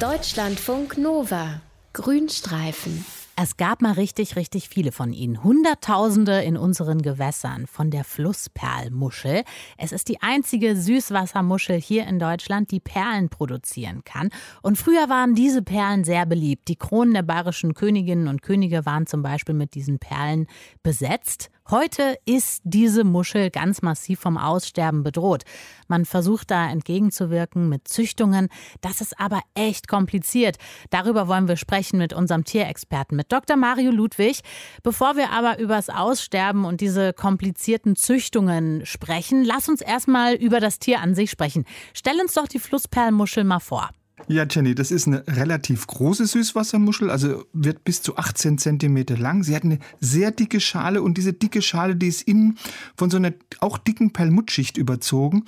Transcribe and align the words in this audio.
Deutschlandfunk 0.00 0.96
Nova. 0.96 1.60
Grünstreifen. 1.92 3.04
Es 3.36 3.58
gab 3.58 3.82
mal 3.82 3.92
richtig, 3.92 4.34
richtig 4.34 4.70
viele 4.70 4.92
von 4.92 5.12
ihnen. 5.12 5.44
Hunderttausende 5.44 6.40
in 6.40 6.56
unseren 6.56 7.02
Gewässern 7.02 7.66
von 7.66 7.90
der 7.90 8.04
Flussperlmuschel. 8.04 9.44
Es 9.76 9.92
ist 9.92 10.08
die 10.08 10.22
einzige 10.22 10.74
Süßwassermuschel 10.74 11.78
hier 11.78 12.06
in 12.06 12.18
Deutschland, 12.18 12.70
die 12.70 12.80
Perlen 12.80 13.28
produzieren 13.28 14.02
kann. 14.04 14.30
Und 14.62 14.78
früher 14.78 15.10
waren 15.10 15.34
diese 15.34 15.60
Perlen 15.60 16.04
sehr 16.04 16.24
beliebt. 16.24 16.68
Die 16.68 16.76
Kronen 16.76 17.12
der 17.12 17.22
bayerischen 17.22 17.74
Königinnen 17.74 18.28
und 18.28 18.40
Könige 18.40 18.86
waren 18.86 19.06
zum 19.06 19.22
Beispiel 19.22 19.54
mit 19.54 19.74
diesen 19.74 19.98
Perlen 19.98 20.46
besetzt. 20.82 21.50
Heute 21.68 22.16
ist 22.24 22.62
diese 22.64 23.04
Muschel 23.04 23.50
ganz 23.50 23.82
massiv 23.82 24.20
vom 24.20 24.36
Aussterben 24.36 25.02
bedroht. 25.02 25.44
Man 25.86 26.04
versucht 26.04 26.50
da 26.50 26.68
entgegenzuwirken 26.68 27.68
mit 27.68 27.86
Züchtungen. 27.86 28.48
Das 28.80 29.00
ist 29.00 29.20
aber 29.20 29.40
echt 29.54 29.86
kompliziert. 29.86 30.56
Darüber 30.90 31.28
wollen 31.28 31.46
wir 31.46 31.56
sprechen 31.56 31.98
mit 31.98 32.12
unserem 32.12 32.44
Tierexperten, 32.44 33.16
mit 33.16 33.30
Dr. 33.30 33.56
Mario 33.56 33.90
Ludwig. 33.92 34.40
Bevor 34.82 35.16
wir 35.16 35.30
aber 35.30 35.58
über 35.58 35.76
das 35.76 35.90
Aussterben 35.90 36.64
und 36.64 36.80
diese 36.80 37.12
komplizierten 37.12 37.94
Züchtungen 37.94 38.84
sprechen, 38.84 39.44
lass 39.44 39.68
uns 39.68 39.80
erstmal 39.80 40.34
über 40.34 40.58
das 40.58 40.78
Tier 40.78 41.00
an 41.00 41.14
sich 41.14 41.30
sprechen. 41.30 41.66
Stell 41.94 42.20
uns 42.20 42.34
doch 42.34 42.48
die 42.48 42.58
Flussperlmuschel 42.58 43.44
mal 43.44 43.60
vor. 43.60 43.90
Ja, 44.28 44.46
Jenny, 44.48 44.74
das 44.74 44.90
ist 44.90 45.06
eine 45.06 45.24
relativ 45.26 45.86
große 45.86 46.26
Süßwassermuschel, 46.26 47.10
also 47.10 47.44
wird 47.52 47.84
bis 47.84 48.00
zu 48.02 48.16
18 48.16 48.58
Zentimeter 48.58 49.16
lang. 49.16 49.42
Sie 49.42 49.56
hat 49.56 49.64
eine 49.64 49.78
sehr 49.98 50.30
dicke 50.30 50.60
Schale 50.60 51.02
und 51.02 51.18
diese 51.18 51.32
dicke 51.32 51.62
Schale, 51.62 51.96
die 51.96 52.08
ist 52.08 52.22
innen 52.22 52.58
von 52.96 53.10
so 53.10 53.16
einer 53.16 53.32
auch 53.58 53.78
dicken 53.78 54.12
Perlmuttschicht 54.12 54.76
überzogen. 54.76 55.44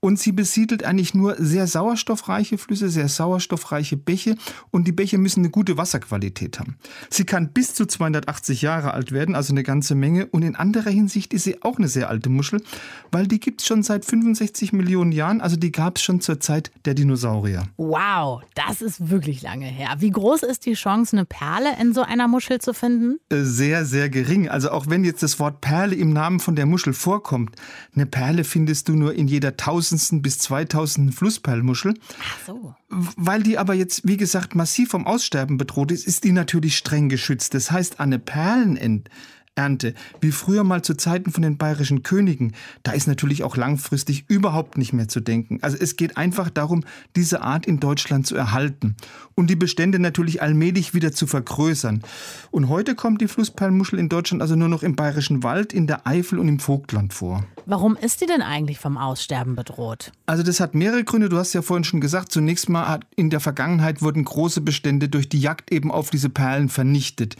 Und 0.00 0.20
sie 0.20 0.30
besiedelt 0.30 0.84
eigentlich 0.84 1.14
nur 1.14 1.34
sehr 1.36 1.66
sauerstoffreiche 1.66 2.58
Flüsse, 2.58 2.90
sehr 2.90 3.08
sauerstoffreiche 3.08 3.96
Bäche 3.96 4.36
und 4.70 4.86
die 4.86 4.92
Bäche 4.92 5.18
müssen 5.18 5.40
eine 5.40 5.50
gute 5.50 5.78
Wasserqualität 5.78 6.60
haben. 6.60 6.76
Sie 7.10 7.24
kann 7.24 7.52
bis 7.52 7.74
zu 7.74 7.86
280 7.86 8.62
Jahre 8.62 8.94
alt 8.94 9.10
werden, 9.10 9.34
also 9.34 9.52
eine 9.52 9.64
ganze 9.64 9.94
Menge. 9.94 10.26
Und 10.26 10.42
in 10.42 10.54
anderer 10.54 10.90
Hinsicht 10.90 11.32
ist 11.32 11.44
sie 11.44 11.62
auch 11.62 11.78
eine 11.78 11.88
sehr 11.88 12.08
alte 12.08 12.28
Muschel, 12.28 12.62
weil 13.10 13.26
die 13.26 13.40
gibt 13.40 13.62
es 13.62 13.66
schon 13.66 13.82
seit 13.82 14.04
65 14.04 14.72
Millionen 14.72 15.10
Jahren, 15.10 15.40
also 15.40 15.56
die 15.56 15.72
gab 15.72 15.96
es 15.96 16.04
schon 16.04 16.20
zur 16.20 16.38
Zeit 16.38 16.70
der 16.84 16.94
Dinosaurier. 16.94 17.64
Wow, 17.76 18.15
das 18.54 18.82
ist 18.82 19.10
wirklich 19.10 19.42
lange 19.42 19.66
her. 19.66 19.96
Wie 19.98 20.10
groß 20.10 20.42
ist 20.42 20.66
die 20.66 20.74
Chance, 20.74 21.16
eine 21.16 21.24
Perle 21.24 21.76
in 21.80 21.94
so 21.94 22.02
einer 22.02 22.28
Muschel 22.28 22.60
zu 22.60 22.74
finden? 22.74 23.18
Äh, 23.30 23.42
sehr, 23.42 23.84
sehr 23.84 24.08
gering. 24.08 24.48
Also 24.48 24.70
auch 24.70 24.86
wenn 24.88 25.04
jetzt 25.04 25.22
das 25.22 25.38
Wort 25.38 25.60
Perle 25.60 25.94
im 25.94 26.12
Namen 26.12 26.40
von 26.40 26.54
der 26.54 26.66
Muschel 26.66 26.92
vorkommt, 26.92 27.56
eine 27.94 28.06
Perle 28.06 28.44
findest 28.44 28.88
du 28.88 28.94
nur 28.94 29.14
in 29.14 29.28
jeder 29.28 29.56
tausend 29.56 29.76
tausendsten 29.76 30.22
bis 30.22 30.38
zweitausendsten 30.38 31.12
Flussperlmuschel. 31.12 31.94
Ach 32.20 32.46
so. 32.46 32.74
Weil 32.88 33.42
die 33.42 33.58
aber 33.58 33.74
jetzt, 33.74 34.06
wie 34.06 34.16
gesagt, 34.16 34.54
massiv 34.54 34.90
vom 34.90 35.06
Aussterben 35.06 35.58
bedroht 35.58 35.92
ist, 35.92 36.06
ist 36.06 36.24
die 36.24 36.32
natürlich 36.32 36.76
streng 36.76 37.08
geschützt. 37.08 37.54
Das 37.54 37.70
heißt, 37.70 38.00
eine 38.00 38.18
Perlenent 38.18 39.08
Ernte, 39.56 39.94
wie 40.20 40.32
früher 40.32 40.64
mal 40.64 40.82
zu 40.82 40.94
Zeiten 40.94 41.32
von 41.32 41.42
den 41.42 41.56
bayerischen 41.56 42.02
Königen, 42.02 42.52
da 42.82 42.92
ist 42.92 43.08
natürlich 43.08 43.42
auch 43.42 43.56
langfristig 43.56 44.26
überhaupt 44.28 44.76
nicht 44.76 44.92
mehr 44.92 45.08
zu 45.08 45.20
denken. 45.20 45.58
Also 45.62 45.78
es 45.80 45.96
geht 45.96 46.16
einfach 46.16 46.50
darum, 46.50 46.84
diese 47.16 47.40
Art 47.40 47.66
in 47.66 47.80
Deutschland 47.80 48.26
zu 48.26 48.36
erhalten 48.36 48.96
und 49.34 49.48
die 49.48 49.56
Bestände 49.56 49.98
natürlich 49.98 50.42
allmählich 50.42 50.94
wieder 50.94 51.12
zu 51.12 51.26
vergrößern. 51.26 52.02
Und 52.50 52.68
heute 52.68 52.94
kommt 52.94 53.20
die 53.20 53.28
Flussperlmuschel 53.28 53.98
in 53.98 54.08
Deutschland 54.08 54.42
also 54.42 54.56
nur 54.56 54.68
noch 54.68 54.82
im 54.82 54.94
bayerischen 54.94 55.42
Wald, 55.42 55.72
in 55.72 55.86
der 55.86 56.06
Eifel 56.06 56.38
und 56.38 56.48
im 56.48 56.60
Vogtland 56.60 57.14
vor. 57.14 57.44
Warum 57.64 57.96
ist 57.96 58.20
die 58.20 58.26
denn 58.26 58.42
eigentlich 58.42 58.78
vom 58.78 58.96
Aussterben 58.96 59.56
bedroht? 59.56 60.12
Also 60.26 60.42
das 60.42 60.60
hat 60.60 60.74
mehrere 60.74 61.02
Gründe. 61.02 61.28
Du 61.28 61.36
hast 61.36 61.52
ja 61.52 61.62
vorhin 61.62 61.82
schon 61.82 62.00
gesagt, 62.00 62.30
zunächst 62.30 62.68
mal 62.68 63.00
in 63.16 63.30
der 63.30 63.40
Vergangenheit 63.40 64.02
wurden 64.02 64.24
große 64.24 64.60
Bestände 64.60 65.08
durch 65.08 65.28
die 65.28 65.40
Jagd 65.40 65.72
eben 65.72 65.90
auf 65.90 66.10
diese 66.10 66.28
Perlen 66.28 66.68
vernichtet. 66.68 67.36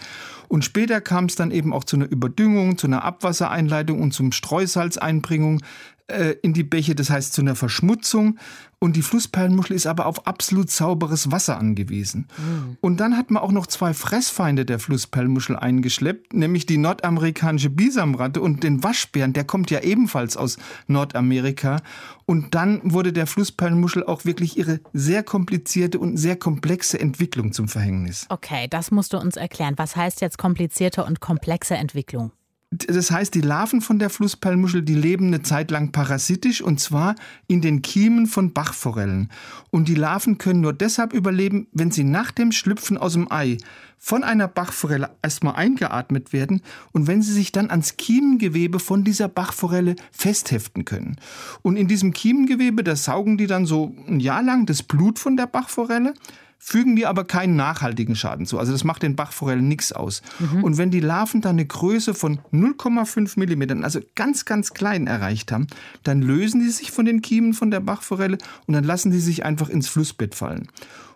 Und 0.49 0.65
später 0.65 1.01
kam 1.01 1.27
es 1.27 1.37
dann 1.37 1.51
eben 1.51 1.73
auch 1.73 1.85
zu 1.85 1.97
einer 1.97 2.06
Überdüngung, 2.07 2.79
zu 2.79 2.87
einer 2.87 3.05
Abwassereinleitung 3.05 4.01
und 4.01 4.13
zum 4.13 4.33
Streusalzeinbringung 4.33 5.63
äh, 6.09 6.37
in 6.43 6.53
die 6.53 6.63
Bäche, 6.63 6.95
das 6.95 7.11
heißt 7.11 7.33
zu 7.33 7.41
einer 7.41 7.57
Verschmutzung. 7.57 8.39
Und 8.79 8.95
die 8.95 9.03
Flussperlenmuschel 9.03 9.75
ist 9.75 9.87
aber 9.87 10.07
auf 10.07 10.27
absolut 10.27 10.71
sauberes 10.71 11.33
Wasser 11.33 11.59
angewiesen. 11.59 12.29
Mhm. 12.37 12.77
Und 12.81 13.01
dann 13.01 13.17
hat 13.17 13.31
man 13.31 13.43
auch 13.43 13.51
noch 13.51 13.67
zwei 13.67 13.95
Fressfeinde 13.95 14.67
der 14.67 14.79
Flussperlenmuschel 14.79 15.57
eingeschleppt, 15.57 16.35
nämlich 16.35 16.67
die 16.67 16.77
nordamerikanische 16.77 17.71
Bisamratte 17.71 18.41
und 18.41 18.63
den 18.63 18.85
Waschbären, 18.85 19.33
der 19.33 19.45
kommt 19.45 19.71
ja 19.71 19.81
ebenfalls 19.81 20.37
aus 20.37 20.59
Nordamerika. 20.87 21.81
Und 22.27 22.55
dann 22.55 22.81
wurde 22.85 23.13
der 23.13 23.27
Flussperlenmuschel 23.27 24.05
auch 24.05 24.25
wirklich 24.25 24.59
ihre 24.59 24.81
sehr 24.93 25.23
komplizierte 25.23 25.99
und 25.99 26.19
sehr 26.19 26.37
komplexe 26.37 27.01
Entwicklung 27.01 27.53
zum 27.53 27.69
Verhängnis. 27.69 28.27
Okay, 28.29 28.67
das 28.69 28.91
musst 28.91 29.13
du 29.13 29.19
uns 29.19 29.37
erklären. 29.37 29.75
Was 29.77 29.97
heißt 29.97 30.21
jetzt 30.21 30.37
komplizierte 30.37 31.05
und 31.05 31.21
komplexe 31.21 31.77
Entwicklung? 31.77 32.33
Das 32.73 33.13
heißt, 33.13 33.33
die 33.35 33.43
Larven 33.43 33.81
von 33.81 34.01
der 34.01 34.11
Flussperlmuschel, 34.11 34.83
die 34.83 34.97
leben 34.97 35.29
eine 35.29 35.43
Zeit 35.43 35.71
lang 35.71 35.93
parasitisch 35.93 36.61
und 36.61 36.81
zwar 36.81 37.15
in 37.47 37.61
den 37.61 37.81
Kiemen 37.81 38.27
von 38.27 38.53
Bachforellen. 38.53 39.31
Und 39.71 39.87
die 39.87 39.95
Larven 39.95 40.39
können 40.39 40.63
nur 40.63 40.73
deshalb 40.73 41.13
überleben, 41.13 41.69
wenn 41.73 41.93
sie 41.93 42.03
nach 42.03 42.33
dem 42.33 42.51
Schlüpfen 42.51 42.99
aus 42.99 43.13
dem 43.13 43.31
Ei 43.31 43.59
von 43.99 44.25
einer 44.25 44.49
Bachforelle 44.49 45.11
erstmal 45.23 45.55
eingeatmet 45.55 46.33
werden 46.33 46.61
und 46.93 47.07
wenn 47.07 47.23
sie 47.23 47.33
sich 47.33 47.53
dann 47.53 47.71
ans 47.71 47.97
Kiemengewebe 47.97 48.81
von 48.81 49.05
dieser 49.05 49.29
Bachforelle 49.29 49.95
festheften 50.11 50.85
können. 50.85 51.17
Und 51.63 51.77
in 51.77 51.87
diesem 51.87 52.13
Kiemengewebe, 52.13 52.83
da 52.83 52.97
saugen 52.97 53.39
die 53.39 53.47
dann 53.47 53.67
so 53.67 53.95
ein 54.09 54.19
Jahr 54.19 54.43
lang 54.43 54.67
das 54.67 54.83
Blut 54.83 55.21
von 55.21 55.37
der 55.37 55.47
Bachforelle 55.47 56.15
fügen 56.59 56.97
die 56.97 57.07
aber 57.07 57.25
keinen 57.25 57.57
nachhaltigen 57.57 58.17
Schaden 58.17 58.47
zu. 58.47 58.59
Also 58.59 58.73
das 58.73 58.85
macht 58.85 59.03
den 59.03 59.17
Bachforellen 59.17 59.69
nichts 59.69 59.93
aus. 59.93 60.23
Mhm. 60.39 60.65
Und 60.65 60.79
wenn 60.79 60.91
die 60.91 61.01
Larven 61.01 61.41
dann 61.41 61.57
eine 61.57 61.67
Größe 61.67 62.15
von 62.15 62.41
0,5 62.53 63.39
Millimetern, 63.39 63.85
also 63.85 64.01
ganz, 64.15 64.45
ganz 64.45 64.75
klein 64.75 65.07
erreicht 65.07 65.53
haben, 65.53 65.67
dann 66.03 66.23
lösen 66.23 66.61
die 66.61 66.71
sich 66.71 66.91
von 66.91 67.05
den 67.05 67.23
Kiemen 67.23 67.55
von 67.55 67.71
der 67.71 67.81
Bachforelle 67.81 68.39
und 68.67 68.75
dann 68.75 68.85
lassen 68.85 69.11
die 69.11 69.21
sich 69.21 69.45
einfach 69.45 69.69
ins 69.69 69.89
Flussbett 69.89 70.35
fallen. 70.35 70.69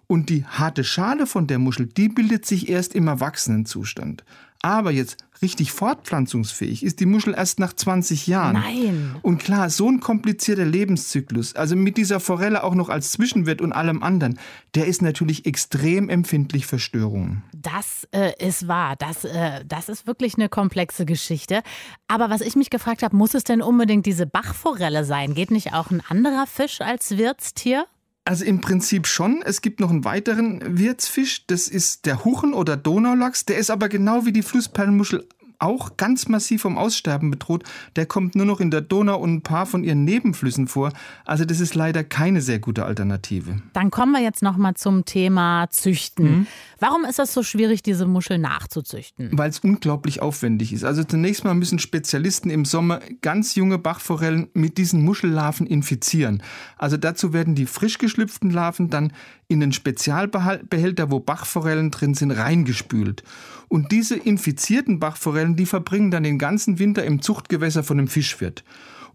Und 0.06 0.28
die 0.28 0.44
harte 0.44 0.82
Schale 0.82 1.26
von 1.26 1.46
der 1.46 1.58
Muschel, 1.58 1.86
die 1.86 2.08
bildet 2.08 2.44
sich 2.44 2.68
erst 2.68 2.94
im 2.94 3.06
Erwachsenenzustand. 3.06 4.24
Aber 4.62 4.90
jetzt 4.90 5.16
richtig 5.42 5.72
fortpflanzungsfähig 5.72 6.82
ist 6.82 7.00
die 7.00 7.06
Muschel 7.06 7.34
erst 7.34 7.58
nach 7.60 7.72
20 7.72 8.26
Jahren. 8.26 8.54
Nein. 8.54 9.16
Und 9.22 9.38
klar, 9.38 9.70
so 9.70 9.88
ein 9.88 10.00
komplizierter 10.00 10.66
Lebenszyklus, 10.66 11.56
also 11.56 11.76
mit 11.76 11.96
dieser 11.96 12.20
Forelle 12.20 12.62
auch 12.62 12.74
noch 12.74 12.90
als 12.90 13.12
Zwischenwirt 13.12 13.62
und 13.62 13.72
allem 13.72 14.02
anderen, 14.02 14.38
der 14.74 14.86
ist 14.86 15.00
natürlich 15.00 15.46
extrem 15.46 16.10
empfindlich 16.10 16.66
für 16.66 16.78
Störungen. 16.78 17.42
Das 17.54 18.06
äh, 18.12 18.32
ist 18.38 18.68
wahr. 18.68 18.96
Das, 18.96 19.24
äh, 19.24 19.64
das 19.66 19.88
ist 19.88 20.06
wirklich 20.06 20.34
eine 20.34 20.50
komplexe 20.50 21.06
Geschichte. 21.06 21.62
Aber 22.06 22.28
was 22.28 22.42
ich 22.42 22.54
mich 22.54 22.68
gefragt 22.68 23.02
habe, 23.02 23.16
muss 23.16 23.32
es 23.32 23.44
denn 23.44 23.62
unbedingt 23.62 24.04
diese 24.04 24.26
Bachforelle 24.26 25.04
sein? 25.04 25.34
Geht 25.34 25.50
nicht 25.50 25.72
auch 25.72 25.90
ein 25.90 26.02
anderer 26.06 26.46
Fisch 26.46 26.82
als 26.82 27.16
Wirtstier? 27.16 27.86
Also 28.30 28.44
im 28.44 28.60
Prinzip 28.60 29.08
schon. 29.08 29.42
Es 29.44 29.60
gibt 29.60 29.80
noch 29.80 29.90
einen 29.90 30.04
weiteren 30.04 30.78
Wirtsfisch, 30.78 31.46
das 31.48 31.66
ist 31.66 32.06
der 32.06 32.24
Huchen 32.24 32.54
oder 32.54 32.76
Donaulachs. 32.76 33.44
Der 33.44 33.58
ist 33.58 33.72
aber 33.72 33.88
genau 33.88 34.24
wie 34.24 34.30
die 34.30 34.42
Flussperlenmuschel 34.42 35.26
auch 35.60 35.96
ganz 35.96 36.28
massiv 36.28 36.62
vom 36.62 36.78
Aussterben 36.78 37.30
bedroht. 37.30 37.64
Der 37.96 38.06
kommt 38.06 38.34
nur 38.34 38.46
noch 38.46 38.60
in 38.60 38.70
der 38.70 38.80
Donau 38.80 39.18
und 39.18 39.34
ein 39.34 39.42
paar 39.42 39.66
von 39.66 39.84
ihren 39.84 40.04
Nebenflüssen 40.04 40.66
vor. 40.66 40.92
Also 41.24 41.44
das 41.44 41.60
ist 41.60 41.74
leider 41.74 42.02
keine 42.02 42.40
sehr 42.40 42.58
gute 42.58 42.84
Alternative. 42.84 43.62
Dann 43.72 43.90
kommen 43.90 44.12
wir 44.12 44.22
jetzt 44.22 44.42
noch 44.42 44.56
mal 44.56 44.74
zum 44.74 45.04
Thema 45.04 45.68
Züchten. 45.70 46.30
Mhm. 46.30 46.46
Warum 46.78 47.04
ist 47.04 47.18
das 47.18 47.34
so 47.34 47.42
schwierig, 47.42 47.82
diese 47.82 48.06
Muschel 48.06 48.38
nachzuzüchten? 48.38 49.30
Weil 49.32 49.50
es 49.50 49.58
unglaublich 49.58 50.22
aufwendig 50.22 50.72
ist. 50.72 50.84
Also 50.84 51.04
zunächst 51.04 51.44
mal 51.44 51.54
müssen 51.54 51.78
Spezialisten 51.78 52.50
im 52.50 52.64
Sommer 52.64 53.00
ganz 53.20 53.54
junge 53.54 53.78
Bachforellen 53.78 54.48
mit 54.54 54.78
diesen 54.78 55.04
Muschellarven 55.04 55.66
infizieren. 55.66 56.42
Also 56.78 56.96
dazu 56.96 57.32
werden 57.32 57.54
die 57.54 57.66
frisch 57.66 57.98
geschlüpften 57.98 58.50
Larven 58.50 58.88
dann 58.88 59.12
in 59.50 59.60
den 59.60 59.72
Spezialbehälter, 59.72 61.10
wo 61.10 61.20
Bachforellen 61.20 61.90
drin 61.90 62.14
sind, 62.14 62.30
reingespült. 62.30 63.22
Und 63.68 63.92
diese 63.92 64.16
infizierten 64.16 65.00
Bachforellen, 65.00 65.56
die 65.56 65.66
verbringen 65.66 66.10
dann 66.10 66.22
den 66.22 66.38
ganzen 66.38 66.78
Winter 66.78 67.04
im 67.04 67.20
Zuchtgewässer 67.20 67.82
von 67.82 67.98
einem 67.98 68.08
Fischwirt. 68.08 68.64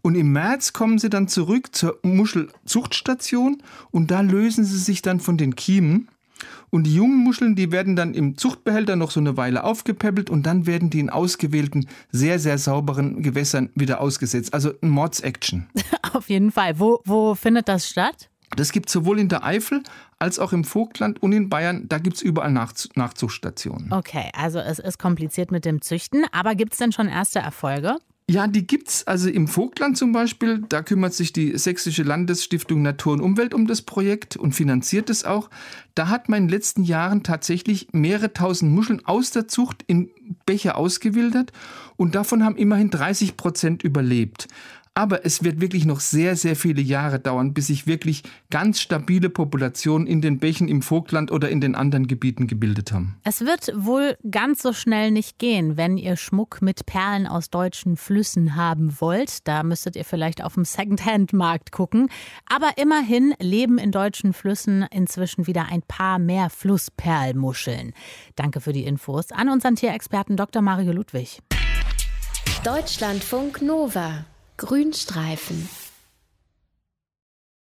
Und 0.01 0.15
im 0.15 0.31
März 0.31 0.73
kommen 0.73 0.99
sie 0.99 1.09
dann 1.09 1.27
zurück 1.27 1.75
zur 1.75 1.99
Muschelzuchtstation 2.03 3.63
und 3.91 4.11
da 4.11 4.21
lösen 4.21 4.63
sie 4.63 4.77
sich 4.77 5.01
dann 5.01 5.19
von 5.19 5.37
den 5.37 5.55
Kiemen 5.55 6.09
und 6.69 6.83
die 6.83 6.95
jungen 6.95 7.17
Muscheln, 7.23 7.55
die 7.55 7.71
werden 7.71 7.95
dann 7.95 8.13
im 8.13 8.37
Zuchtbehälter 8.37 8.95
noch 8.95 9.11
so 9.11 9.19
eine 9.19 9.37
Weile 9.37 9.63
aufgepäppelt 9.63 10.29
und 10.29 10.45
dann 10.45 10.65
werden 10.65 10.89
die 10.89 10.99
in 10.99 11.09
ausgewählten, 11.09 11.87
sehr, 12.11 12.39
sehr 12.39 12.57
sauberen 12.57 13.23
Gewässern 13.23 13.69
wieder 13.75 14.01
ausgesetzt. 14.01 14.53
Also 14.53 14.73
ein 14.81 14.89
Mords-Action. 14.89 15.67
Auf 16.13 16.29
jeden 16.29 16.51
Fall. 16.51 16.79
Wo, 16.79 17.01
wo 17.05 17.35
findet 17.35 17.69
das 17.69 17.87
statt? 17.87 18.29
Das 18.55 18.71
gibt 18.71 18.89
es 18.89 18.93
sowohl 18.93 19.19
in 19.19 19.29
der 19.29 19.43
Eifel 19.43 19.83
als 20.19 20.39
auch 20.39 20.53
im 20.53 20.63
Vogtland 20.63 21.21
und 21.21 21.31
in 21.31 21.49
Bayern. 21.49 21.87
Da 21.87 21.97
gibt 21.97 22.17
es 22.17 22.21
überall 22.21 22.51
Nachzuchtstationen. 22.51 23.91
Okay, 23.91 24.29
also 24.33 24.59
es 24.59 24.79
ist 24.79 24.97
kompliziert 24.97 25.51
mit 25.51 25.65
dem 25.65 25.81
Züchten. 25.81 26.25
Aber 26.31 26.55
gibt 26.55 26.73
es 26.73 26.79
denn 26.79 26.91
schon 26.91 27.07
erste 27.07 27.39
Erfolge? 27.39 27.97
Ja, 28.27 28.47
die 28.47 28.65
gibt's. 28.65 29.05
Also 29.05 29.29
im 29.29 29.47
Vogtland 29.47 29.97
zum 29.97 30.11
Beispiel, 30.11 30.63
da 30.67 30.81
kümmert 30.81 31.13
sich 31.13 31.31
die 31.31 31.55
Sächsische 31.59 32.01
Landesstiftung 32.01 32.81
Natur 32.81 33.13
und 33.13 33.21
Umwelt 33.21 33.53
um 33.53 33.67
das 33.67 33.83
Projekt 33.83 34.35
und 34.35 34.53
finanziert 34.53 35.11
es 35.11 35.25
auch. 35.25 35.51
Da 35.93 36.09
hat 36.09 36.27
man 36.27 36.37
in 36.37 36.43
den 36.45 36.49
letzten 36.49 36.83
Jahren 36.83 37.21
tatsächlich 37.21 37.89
mehrere 37.91 38.33
tausend 38.33 38.71
Muscheln 38.71 39.05
aus 39.05 39.29
der 39.29 39.47
Zucht 39.47 39.83
in 39.85 40.09
Bäche 40.47 40.75
ausgewildert 40.75 41.51
und 41.97 42.15
davon 42.15 42.43
haben 42.43 42.55
immerhin 42.55 42.89
30 42.89 43.37
Prozent 43.37 43.83
überlebt. 43.83 44.47
Aber 44.97 45.25
es 45.25 45.43
wird 45.43 45.59
wirklich 45.59 45.83
noch 45.83 45.99
sehr, 45.99 46.37
sehr 46.37 46.55
viele 46.55 46.81
Jahre 46.81 47.19
dauern, 47.19 47.53
bis 47.53 47.67
sich 47.67 47.85
wirklich 47.85 48.23
ganz 48.49 48.79
stabile 48.79 49.29
Populationen 49.29 50.07
in 50.07 50.21
den 50.21 50.39
Bächen 50.39 50.69
im 50.69 50.81
Vogtland 50.81 51.33
oder 51.33 51.49
in 51.49 51.59
den 51.59 51.75
anderen 51.75 52.07
Gebieten 52.07 52.47
gebildet 52.47 52.93
haben. 52.93 53.17
Es 53.25 53.41
wird 53.41 53.73
wohl 53.75 54.17
ganz 54.31 54.61
so 54.61 54.71
schnell 54.71 55.11
nicht 55.11 55.37
gehen, 55.37 55.75
wenn 55.75 55.97
ihr 55.97 56.15
Schmuck 56.15 56.61
mit 56.61 56.85
Perlen 56.85 57.27
aus 57.27 57.49
deutschen 57.49 57.97
Flüssen 57.97 58.55
haben 58.55 58.95
wollt. 59.01 59.45
Da 59.49 59.63
müsstet 59.63 59.97
ihr 59.97 60.05
vielleicht 60.05 60.41
auf 60.41 60.53
dem 60.53 60.63
Secondhand-Markt 60.63 61.73
gucken. 61.73 62.07
Aber 62.49 62.77
immerhin 62.77 63.33
leben 63.41 63.77
in 63.77 63.91
deutschen 63.91 64.31
Flüssen 64.31 64.85
inzwischen 64.91 65.45
wieder 65.45 65.65
ein 65.69 65.81
paar 65.81 66.19
mehr 66.19 66.49
Flussperlmuscheln. 66.49 67.91
Danke 68.37 68.61
für 68.61 68.71
die 68.71 68.85
Infos 68.85 69.33
an 69.33 69.49
unseren 69.49 69.75
Tierexperten 69.75 70.37
Dr. 70.37 70.61
Mario 70.61 70.93
Ludwig. 70.93 71.41
Deutschlandfunk 72.63 73.61
Nova 73.61 74.25
Grünstreifen 74.57 75.69